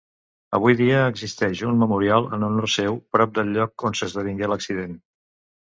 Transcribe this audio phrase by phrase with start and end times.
[0.57, 4.99] Avui dia existeix un memorial en honor seu prop del lloc on s'esdevingué l'accident.